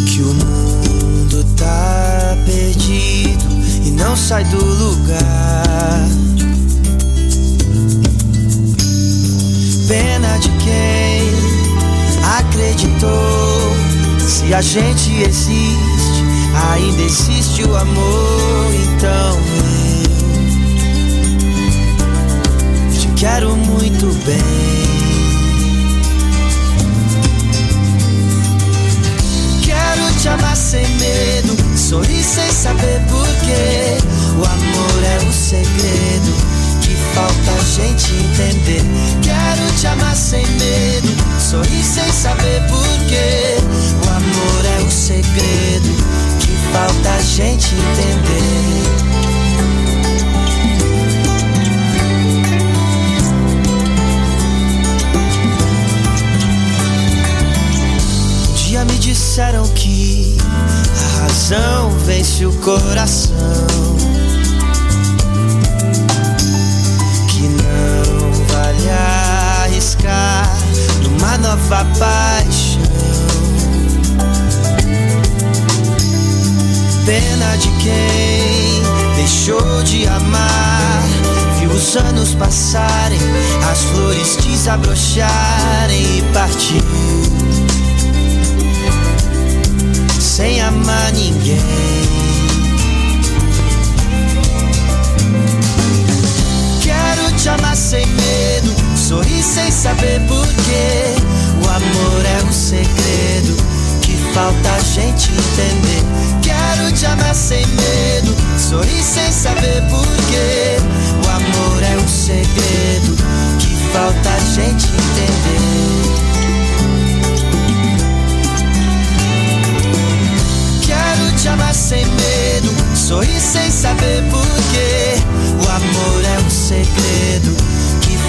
Que 0.06 0.22
o 0.22 0.34
mundo 0.34 1.44
tá 1.56 2.36
perdido 2.44 3.44
e 3.86 3.90
não 3.90 4.16
sai 4.16 4.44
do 4.44 4.64
lugar. 4.64 6.29
Pena 9.90 10.38
de 10.38 10.48
quem 10.50 11.32
acredita 12.38 13.08
Se 14.20 14.54
a 14.54 14.62
gente 14.62 15.20
existe, 15.20 16.22
ainda 16.72 17.02
existe 17.02 17.64
o 17.64 17.76
amor. 17.76 18.72
Então 18.72 19.36
eu 22.86 23.00
te 23.00 23.08
quero 23.16 23.56
muito 23.56 24.06
bem. 24.24 24.38
Quero 29.64 30.20
te 30.20 30.28
amar 30.28 30.56
sem 30.56 30.86
medo, 30.86 31.56
sorrir 31.76 32.22
sem 32.22 32.48
saber 32.52 33.00
porquê. 33.08 33.98
O 34.38 34.44
amor 34.44 35.04
é 35.04 35.18
o 35.28 35.32
segredo 35.32 36.32
que 36.80 36.94
falta 37.12 37.50
a 37.50 37.64
gente 37.64 38.14
entender. 38.14 39.29
Te 39.80 39.86
amar 39.86 40.14
sem 40.14 40.46
medo, 40.46 41.08
sorrir 41.40 41.82
sem 41.82 42.12
saber 42.12 42.60
porquê. 42.68 43.56
O 44.04 44.10
amor 44.10 44.66
é 44.78 44.84
o 44.84 44.90
segredo 44.90 45.88
que 46.38 46.50
falta 46.70 47.08
a 47.08 47.22
gente 47.22 47.74
entender. 47.74 48.60
Me 58.80 58.98
disseram 58.98 59.68
que 59.74 60.38
a 60.40 61.20
razão 61.20 61.90
vence 62.06 62.46
o 62.46 62.52
coração. 62.60 63.36
Nova 71.70 71.84
paixão. 71.98 72.80
Pena 77.06 77.56
de 77.56 77.68
quem 77.82 78.82
deixou 79.14 79.82
de 79.84 80.06
amar. 80.08 81.02
Viu 81.60 81.70
os 81.70 81.96
anos 81.96 82.34
passarem, 82.34 83.20
as 83.70 83.84
flores 83.84 84.36
desabrocharem 84.36 86.18
e 86.18 86.22
partiu 86.32 87.29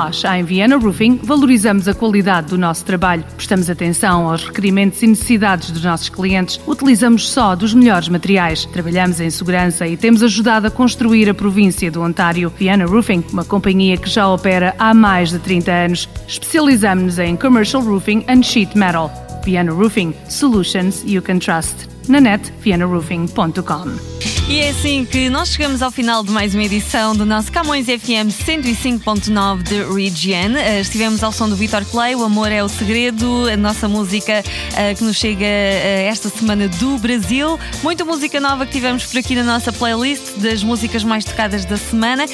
Nós, 0.00 0.24
em 0.24 0.42
Viana 0.44 0.78
Roofing, 0.78 1.20
valorizamos 1.22 1.86
a 1.86 1.92
qualidade 1.92 2.46
do 2.46 2.56
nosso 2.56 2.82
trabalho, 2.86 3.22
prestamos 3.36 3.68
atenção 3.68 4.30
aos 4.30 4.44
requerimentos 4.44 5.02
e 5.02 5.06
necessidades 5.06 5.70
dos 5.70 5.84
nossos 5.84 6.08
clientes, 6.08 6.58
utilizamos 6.66 7.28
só 7.28 7.54
dos 7.54 7.74
melhores 7.74 8.08
materiais, 8.08 8.64
trabalhamos 8.64 9.20
em 9.20 9.28
segurança 9.28 9.86
e 9.86 9.98
temos 9.98 10.22
ajudado 10.22 10.66
a 10.66 10.70
construir 10.70 11.28
a 11.28 11.34
província 11.34 11.90
do 11.90 12.00
Ontário. 12.00 12.50
Viana 12.56 12.86
Roofing, 12.86 13.22
uma 13.30 13.44
companhia 13.44 13.98
que 13.98 14.08
já 14.08 14.26
opera 14.26 14.74
há 14.78 14.94
mais 14.94 15.32
de 15.32 15.38
30 15.38 15.70
anos. 15.70 16.08
Especializamos-nos 16.26 17.18
em 17.18 17.36
Commercial 17.36 17.82
Roofing 17.82 18.24
and 18.26 18.42
Sheet 18.42 18.78
Metal. 18.78 19.12
Viana 19.44 19.70
Roofing, 19.70 20.14
solutions 20.30 21.04
you 21.04 21.20
can 21.20 21.38
trust. 21.38 21.76
Na 22.08 22.22
net, 22.22 22.50
vianaroofing.com. 22.62 24.19
E 24.50 24.58
é 24.58 24.70
assim 24.70 25.04
que 25.04 25.30
nós 25.30 25.50
chegamos 25.50 25.80
ao 25.80 25.92
final 25.92 26.24
de 26.24 26.32
mais 26.32 26.56
uma 26.56 26.64
edição 26.64 27.14
do 27.14 27.24
nosso 27.24 27.52
Camões 27.52 27.86
FM 27.86 28.34
105.9 28.34 29.62
de 29.62 29.84
Region. 29.84 30.56
Uh, 30.56 30.80
estivemos 30.80 31.22
ao 31.22 31.30
som 31.30 31.48
do 31.48 31.54
Vitor 31.54 31.84
Clay, 31.84 32.16
O 32.16 32.24
Amor 32.24 32.50
é 32.50 32.60
o 32.60 32.68
Segredo, 32.68 33.48
a 33.48 33.56
nossa 33.56 33.86
música 33.88 34.42
uh, 34.42 34.96
que 34.96 35.04
nos 35.04 35.14
chega 35.18 35.46
uh, 35.46 36.10
esta 36.10 36.28
semana 36.28 36.66
do 36.66 36.98
Brasil. 36.98 37.60
Muita 37.80 38.04
música 38.04 38.40
nova 38.40 38.66
que 38.66 38.72
tivemos 38.72 39.06
por 39.06 39.18
aqui 39.18 39.36
na 39.36 39.44
nossa 39.44 39.72
playlist 39.72 40.38
das 40.38 40.64
músicas 40.64 41.04
mais 41.04 41.24
tocadas 41.24 41.64
da 41.64 41.76
semana. 41.76 42.24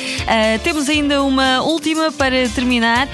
temos 0.64 0.88
ainda 0.88 1.22
uma 1.22 1.60
última 1.64 2.10
para 2.10 2.48
terminar 2.48 3.08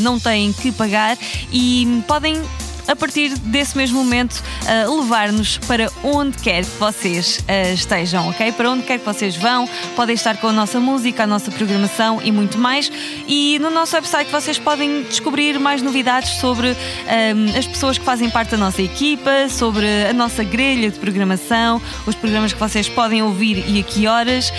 não 0.00 0.18
têm 0.18 0.52
que 0.52 0.72
pagar 0.72 1.16
e 1.52 2.02
podem 2.06 2.42
a 2.88 2.94
partir 2.94 3.36
desse 3.38 3.76
mesmo 3.76 4.02
momento, 4.02 4.42
uh, 4.86 5.00
levar-nos 5.00 5.58
para 5.58 5.90
onde 6.02 6.38
quer 6.38 6.64
que 6.64 6.78
vocês 6.78 7.38
uh, 7.38 7.74
estejam, 7.74 8.28
ok? 8.28 8.52
Para 8.52 8.70
onde 8.70 8.84
quer 8.84 8.98
que 8.98 9.04
vocês 9.04 9.36
vão, 9.36 9.68
podem 9.94 10.14
estar 10.14 10.36
com 10.36 10.48
a 10.48 10.52
nossa 10.52 10.78
música, 10.78 11.24
a 11.24 11.26
nossa 11.26 11.50
programação 11.50 12.20
e 12.22 12.30
muito 12.30 12.58
mais. 12.58 12.90
E 13.26 13.58
no 13.60 13.70
nosso 13.70 13.96
website 13.96 14.30
vocês 14.30 14.58
podem 14.58 15.02
descobrir 15.02 15.58
mais 15.58 15.82
novidades 15.82 16.40
sobre 16.40 16.68
um, 16.70 17.58
as 17.58 17.66
pessoas 17.66 17.98
que 17.98 18.04
fazem 18.04 18.30
parte 18.30 18.50
da 18.50 18.56
nossa 18.56 18.82
equipa, 18.82 19.48
sobre 19.48 19.86
a 20.08 20.12
nossa 20.12 20.44
grelha 20.44 20.90
de 20.90 20.98
programação, 20.98 21.80
os 22.06 22.14
programas 22.14 22.52
que 22.52 22.58
vocês 22.58 22.88
podem 22.88 23.22
ouvir 23.22 23.64
e 23.68 23.80
a 23.80 23.82
que 23.82 24.06
horas 24.06 24.50
uh, 24.50 24.52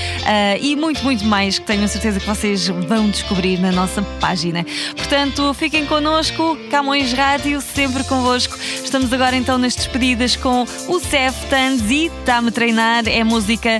e 0.62 0.76
muito, 0.76 1.04
muito 1.04 1.26
mais 1.26 1.60
que 1.60 1.66
tenho 1.66 1.88
certeza 1.88 2.20
que 2.20 2.28
vocês 2.28 2.68
vão 2.68 3.10
descobrir 3.10 3.60
na 3.60 3.72
nossa 3.72 4.02
página. 4.20 4.66
Portanto, 4.96 5.54
fiquem 5.54 5.86
connosco, 5.86 6.58
Camões 6.70 7.13
Rádio, 7.13 7.62
sempre 7.62 8.04
com 8.04 8.17
convosco. 8.18 8.58
Estamos 8.84 9.14
agora 9.14 9.36
então 9.36 9.58
nas 9.58 9.76
despedidas 9.76 10.36
com 10.36 10.66
o 10.88 11.00
Cef 11.00 11.46
Tanzi, 11.50 12.12
Está-me 12.20 12.50
a 12.50 12.52
treinar, 12.52 13.08
é 13.08 13.22
a 13.22 13.26
música 13.26 13.80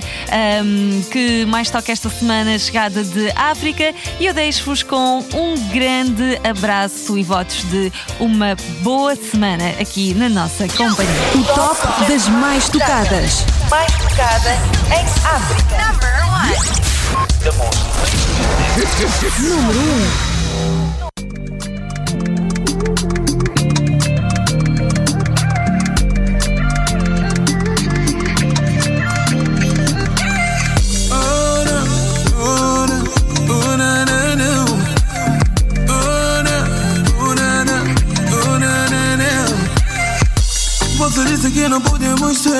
um, 0.64 1.02
que 1.10 1.44
mais 1.46 1.68
toca 1.70 1.90
esta 1.90 2.08
semana, 2.08 2.58
chegada 2.58 3.02
de 3.02 3.30
África. 3.34 3.92
E 4.20 4.26
eu 4.26 4.34
deixo-vos 4.34 4.82
com 4.82 5.24
um 5.34 5.54
grande 5.68 6.38
abraço 6.48 7.18
e 7.18 7.22
votos 7.22 7.64
de 7.64 7.92
uma 8.20 8.56
boa 8.80 9.16
semana 9.16 9.70
aqui 9.80 10.14
na 10.14 10.28
nossa 10.28 10.68
companhia. 10.68 11.12
O 11.34 11.42
top 11.54 12.08
das 12.08 12.28
mais 12.28 12.68
tocadas. 12.68 13.44
Mais 13.68 13.92
tocada 13.92 14.52
em 14.94 15.04
África. 15.26 15.76
Number 15.84 16.12
one. 16.32 16.78
Número 19.38 19.80
1. 19.80 21.04
Oh, 21.04 21.07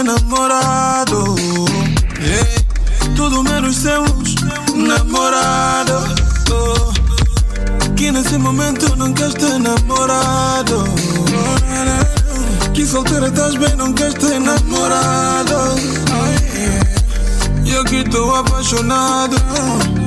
namorados. 0.09 1.39
Yeah. 2.19 3.15
Tudo 3.15 3.43
menos 3.43 3.77
sermos 3.77 4.35
namorados. 4.75 6.15
Que 7.95 8.11
nesse 8.11 8.39
momento 8.39 8.97
não 8.97 9.13
queres 9.13 9.35
ter 9.35 9.59
namorado. 9.59 10.85
Na, 11.31 11.75
na, 11.75 11.85
na. 11.85 12.71
Que 12.73 12.87
solteira 12.87 13.29
estás 13.29 13.57
bem, 13.57 13.75
não 13.77 13.93
queres 13.93 14.15
ter 14.15 14.41
namorado. 14.41 15.77
Yeah. 16.55 16.89
E 17.67 17.73
eu 17.73 17.85
que 17.85 18.03
tô 18.05 18.35
apaixonado 18.35 19.37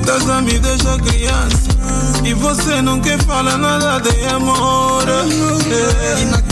Das 0.04 0.28
a 0.28 0.40
me 0.40 0.58
deixa 0.58 0.98
criança 0.98 1.68
E 2.24 2.34
você 2.34 2.82
não 2.82 3.00
quer 3.00 3.22
falar 3.22 3.56
nada 3.56 4.00
de 4.00 4.26
amor 4.26 5.04
É. 5.08 6.51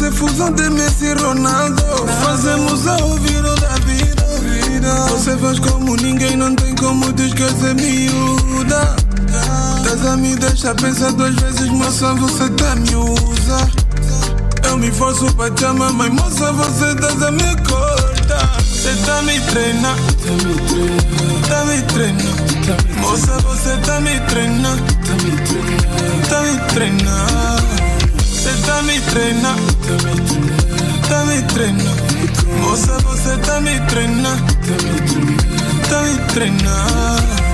Você 0.00 0.10
fusão 0.12 0.50
de 0.52 0.70
Messi 0.70 1.04
e 1.04 1.12
Ronaldo 1.12 1.82
Fazemos 2.24 2.86
a 2.86 2.96
ouvir 3.04 3.42
da 3.42 3.74
vida 3.84 4.94
Você 5.10 5.36
faz 5.36 5.58
como 5.58 5.94
ninguém, 5.94 6.38
não 6.38 6.54
tem 6.54 6.74
como 6.74 7.12
te 7.12 7.24
esquecer 7.24 7.74
miúda 7.74 8.96
Das 9.84 10.06
a 10.06 10.16
me 10.16 10.36
deixa 10.36 10.74
pensar 10.74 11.12
duas 11.12 11.34
vezes 11.34 11.68
Moça, 11.68 12.14
você 12.14 12.48
tá 12.48 12.76
me 12.76 12.94
usa 12.96 13.68
eu 14.62 14.78
me 14.78 14.90
forço 14.92 15.26
pra 15.34 15.50
te 15.50 15.64
amar, 15.64 15.92
mas 15.92 16.10
moça, 16.10 16.52
você 16.52 16.94
tá 16.94 17.26
a 17.26 17.30
me 17.32 17.56
cortar. 17.56 18.62
Você 18.62 18.94
tá 19.04 19.20
me 19.22 19.40
treinando, 19.40 20.00
tá 20.14 20.32
me 20.44 20.54
treinando, 20.68 21.48
tá 21.48 21.64
me 21.64 21.82
treinando. 21.82 23.00
Moça, 23.00 23.36
você 23.40 23.76
tá 23.78 24.00
me 24.00 24.20
treinando, 24.28 24.82
tá 24.94 25.12
me 25.24 25.36
treinando, 25.44 26.28
tá 26.28 26.40
me 26.42 26.72
treinando. 26.72 27.79
Você 28.70 28.76
tá 28.76 28.82
me 28.82 29.00
treinando, 29.00 29.74
tá 29.74 29.94
me 30.04 30.22
treinando, 30.22 31.08
tá 31.08 31.24
me 31.24 31.42
treinando. 31.42 32.02
Moça, 32.60 32.98
você 33.00 33.36
tá 33.38 33.60
me 33.60 33.80
treinando, 33.88 34.42
tá 34.54 34.70
me 34.70 35.00
treinando, 35.08 35.88
tá 35.88 36.02
me 36.02 36.18
treinando. 36.32 37.50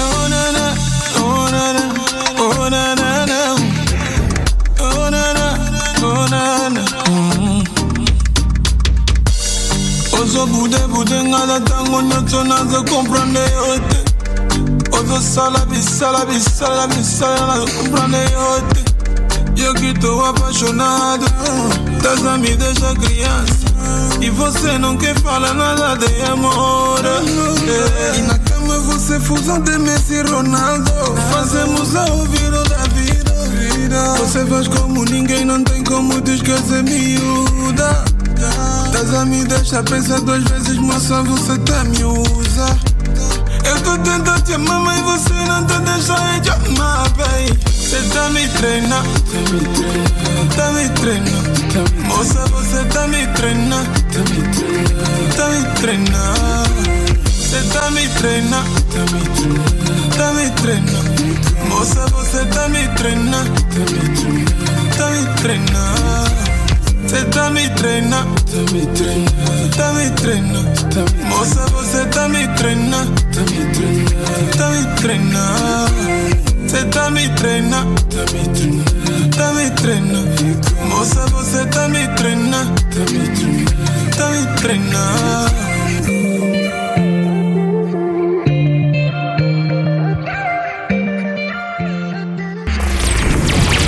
Oh, 0.00 0.28
na, 0.28 0.52
na, 0.52 0.74
oh, 1.20 1.50
na, 1.50 1.72
na, 1.72 1.84
oh, 2.42 2.70
na, 2.70 2.96
na, 2.96 3.26
na. 3.26 3.38
Oh 4.80 5.10
na 5.10 5.32
na, 5.32 5.58
oh 6.02 6.28
na 6.28 6.70
na. 6.70 6.82
Mm. 7.08 7.64
Ozo 10.20 10.46
bude 10.46 10.78
bude 10.88 11.22
ngala 11.24 11.60
tango 11.60 12.02
nyoto 12.02 12.44
nazo 12.44 12.84
comprende 12.84 13.40
yote. 13.40 13.98
Ozo 14.92 15.20
sala 15.20 15.60
bisala 15.66 16.24
bisala 16.26 16.86
bisala 16.88 17.46
nazo 17.46 17.66
comprende 17.66 18.18
yote. 19.58 19.62
Eu 19.62 19.74
que 19.74 19.92
tô 19.94 20.24
apaixonado, 20.24 21.26
das 22.02 22.24
a 22.24 22.38
me 22.38 22.56
deixa 22.56 22.94
criança. 22.94 23.58
E 24.20 24.30
você 24.30 24.78
não 24.78 24.96
quer 24.96 25.18
falar 25.20 25.54
nada 25.54 25.96
de 25.96 26.22
amor. 26.22 27.00
É. 27.04 28.18
E 28.18 28.22
na 28.22 28.38
cama 28.38 28.78
você 28.80 29.18
fusão 29.20 29.60
de 29.60 29.78
Messi 29.78 30.14
e 30.14 30.22
Ronaldo. 30.22 30.90
Fazemos 31.32 31.94
a 31.96 32.04
ouvir 32.06 32.50
da 32.50 32.82
vida. 32.94 33.28
Você 34.18 34.44
faz 34.46 34.68
como 34.68 35.04
ninguém, 35.04 35.44
não 35.44 35.62
tem 35.64 35.82
como 35.84 36.20
te 36.20 36.32
esquecer, 36.32 36.82
miúda. 36.82 38.04
Das 38.92 39.14
a 39.14 39.24
me 39.24 39.44
deixa 39.44 39.82
pensar 39.82 40.20
duas 40.20 40.42
vezes, 40.44 40.76
moça, 40.76 41.22
você 41.22 41.58
tá 41.58 41.84
me 41.84 42.04
usa. 42.04 42.78
Eu 43.64 43.80
tô 43.82 43.98
tentando 43.98 44.40
te 44.42 44.54
amar, 44.54 44.80
mas 44.80 45.00
você 45.00 45.34
não 45.46 45.64
tá 45.64 45.78
deixando 45.78 46.40
de 46.40 46.50
amar, 46.50 47.08
bem. 47.10 47.67
Você 47.88 48.02
tá 48.12 48.28
me 48.28 48.46
treinando, 48.48 49.08
tá 50.54 50.72
me 50.72 50.88
treinando. 50.90 51.48
Moça, 52.04 52.44
você 52.48 52.84
tá 52.84 53.06
me 53.06 53.26
treinando, 53.28 53.88
tá 55.34 55.48
me 55.48 55.62
treinando. 55.80 56.68
Você 57.24 57.62
tá 57.72 57.90
me 57.90 58.06
treinando, 58.08 58.68
tá 60.18 60.32
me 60.34 60.50
treinando. 60.50 61.08
Moça, 61.70 62.06
você 62.08 62.44
tá 62.44 62.68
me 62.68 62.86
treinando, 62.88 63.52
tá 63.54 63.80
me 63.80 64.04
treinando, 64.18 64.50
tá 64.98 65.08
me 65.08 65.26
treinando. 65.40 66.48
Você 67.08 67.24
tá 67.24 67.48
me 67.48 67.70
treinando, 67.70 68.34
tá 68.42 68.72
me 68.74 68.86
treinando, 70.10 70.84
tá 70.90 71.00
me. 71.14 71.24
Moça, 71.24 71.64
você 71.68 72.04
tá 72.04 72.28
me 72.28 72.46
treinando, 72.48 73.14
tá 73.32 73.40
me 73.40 73.64
treinando, 73.72 74.58
tá 74.58 74.68
me 74.68 74.84
treinando. 75.00 76.47
Você 76.68 76.84
tá 76.84 77.10
me 77.10 77.26
treinando, 77.30 77.94
tá 78.02 78.20
me 78.30 78.46
treinando, 78.54 79.30
tá 79.34 79.52
me 79.54 79.70
treinando. 79.70 80.88
Moça, 80.90 81.26
você 81.28 81.64
tá 81.64 81.88
me 81.88 82.06
treinando, 82.08 82.74
tá 82.82 83.00
me 83.10 83.26
treinando, 83.30 83.72
tá 84.14 84.28
me 84.28 84.46
treinando. 84.58 85.54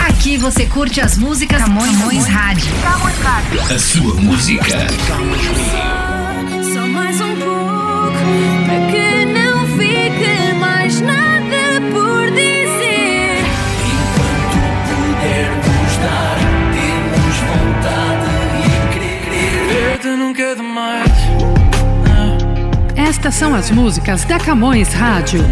Aqui 0.08 0.38
você 0.38 0.64
curte 0.64 1.02
as 1.02 1.18
músicas 1.18 1.60
Camões, 1.60 1.98
Camões 1.98 2.26
Rádio. 2.26 2.72
A 3.70 3.78
sua 3.78 4.14
música. 4.14 4.86
Só 5.06 5.99
Estas 23.20 23.34
são 23.34 23.54
as 23.54 23.70
músicas 23.70 24.24
da 24.24 24.38
Camões 24.38 24.94
Rádio. 24.94 25.42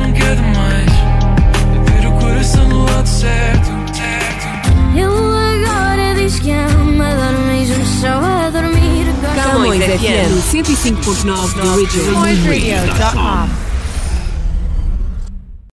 é. 3.26 3.52
Ele 4.94 5.66
agora 5.66 6.14
diz 6.14 6.40
que 6.40 6.50
ama, 6.50 7.14
dorme 7.14 7.66
junto 7.66 7.86
só 7.86 8.24
a 8.24 8.48
dormir. 8.48 9.04
Gosta 9.20 9.50
Camões 9.50 9.84
FM 9.84 10.32
105.9 10.50 11.52
The 11.52 12.18
Original. 12.18 13.67